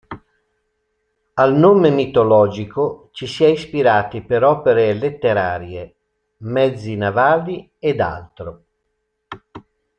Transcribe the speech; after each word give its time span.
Al 1.35 1.53
nome 1.55 1.91
mitologico 1.91 3.09
ci 3.11 3.27
si 3.27 3.43
è 3.43 3.49
ispirati 3.49 4.23
per 4.23 4.43
opere 4.43 4.93
letterarie, 4.95 5.93
mezzi 6.37 6.95
navali 6.95 7.71
ed 7.77 7.99
altro. 7.99 8.63